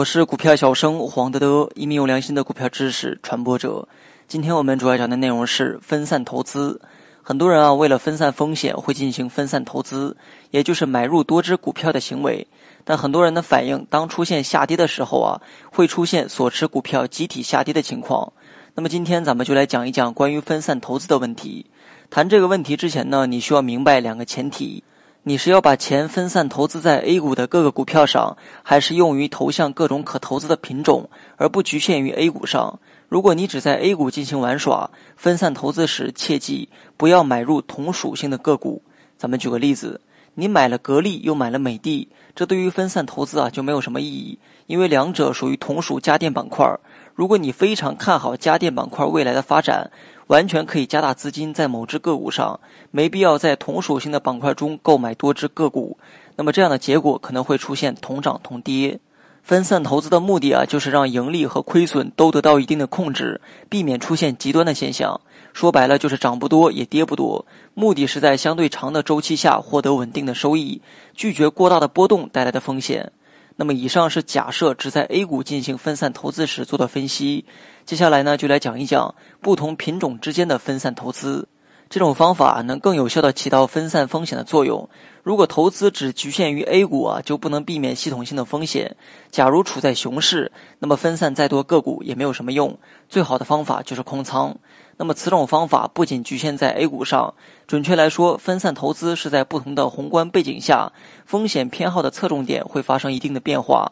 [0.00, 3.86] 我是股票小生黄德德，一名有良心的股票知识传播者。
[4.26, 6.80] 今天我们主要讲的内容是分散投资。
[7.22, 10.16] 很多人啊，为了分散风险，会进行分散投资，
[10.52, 12.46] 也就是买入多只股票的行为。
[12.82, 15.38] 但很多人的反应，当出现下跌的时候啊，
[15.70, 18.32] 会出现所持股票集体下跌的情况。
[18.74, 21.66] 那么今天咱们就来讲一讲关于分散投资的问题。
[22.08, 24.82] 谈这个问题之前呢，你需要明白两个前提。
[25.22, 32.80] 你是要把钱分散投资在 A 股的各个股票上，还是用于投向各种可投资的品种，而不局限于 A 股上？
[33.10, 38.82] 如果你只在 A 股进行玩耍，分散投资时切记不要买入同属性的个股。
[39.18, 40.00] 咱们举个例子，
[40.34, 46.66] 你买了格力，又买了美的，这对于分散投资啊就没有什么意义，因为两者属于同属家电板块。
[47.14, 49.90] 如果你非常看好家电板块未来的发展，
[50.30, 52.60] 完全可以加大资金在某只个股上，
[52.92, 55.98] 没必要在同属性的板块中购买多只个股。
[56.36, 59.00] 那么这样的结果可能会出现同涨同跌。
[59.42, 65.20] 分散投资的目的啊，就是让盈利和亏损都得到一定的控制，避免出现极端的现象。
[65.52, 70.80] 说白了就是涨不多也跌不多，目的是在相对长的周期下获得稳定的收益，
[71.12, 73.10] 拒绝过大的波动带来的风险。
[73.60, 77.44] 那么以上是假设只在 A 股进行分散投资时做的分析。
[77.84, 81.46] 接下来呢，就来讲一讲不同品种之间的分散投资。
[81.90, 84.88] 这种方法能更有效地起到分散风险的作用。
[85.24, 88.96] 如果投资只局限于 A 股啊，就不能避免系统性的风险。
[89.32, 92.78] 假如处在熊市，那么分散再多个股也没有什么用。
[93.08, 94.56] 最好的方法就是空仓。
[94.98, 97.34] 那么此种方法不仅局限在 A 股上，
[97.66, 100.92] 准确来说，分散投资是在不同的宏观背景下，
[101.26, 103.90] 风险偏好的侧重点会发生一定的变化。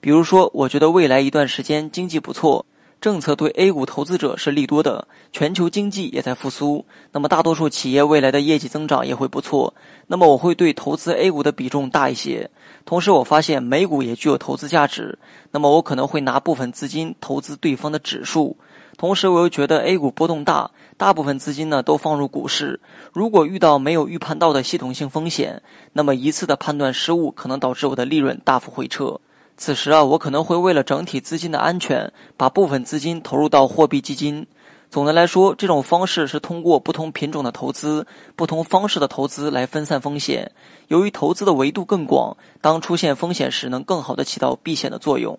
[0.00, 2.64] 比如说，我觉得未来一段时间经济不错，
[3.00, 9.72] 政策对 A 股投资者是利多的，全球经济也在复苏，那么大多数企业未来的业绩增长也会不错，
[10.06, 12.50] 那么我会对投资 A 股的比重大一些。
[12.84, 15.18] 同时，我发现美股也具有投资价值，
[15.50, 18.56] 那么我可能会拿部分资金投资对方的指数。
[18.98, 22.78] 同时，我又觉得 A 股波动大，大部分资金呢都放入股市。
[23.14, 25.62] 如果遇到没有预判到的系统性风险，
[25.94, 29.18] 那么一次的判断失误可能导致我的利润大幅回撤。
[29.60, 34.46] 此时啊，我可能会为了整体资金的安全，把部分资金投入到货币基金。
[34.88, 40.50] 总的来说，这种方式是通过不同品种的投资、不同方式的投资来分散风险。
[40.88, 45.38] 由于投资的维度更广，当出现风险时，能更好的起到避险的作用。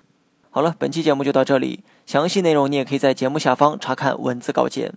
[0.52, 1.84] 好了，本期节目就到这里。
[2.06, 4.94] 详细内容你也可以在节目下方查看文字稿件。